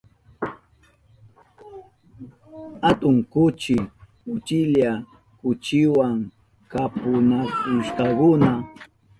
[2.89, 3.75] Atun kuchi
[4.33, 4.91] uchilla
[5.39, 6.05] kuchiwa
[6.71, 8.49] chapunakushkakuna.